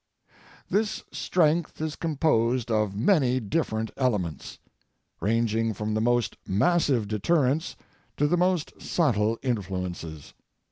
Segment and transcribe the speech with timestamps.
[0.67, 4.57] This strength is composed of many different elements,
[5.19, 7.75] ranging from the most massive deterrents
[8.17, 10.33] to the most subtle influences.